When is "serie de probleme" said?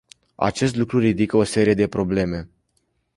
1.43-2.49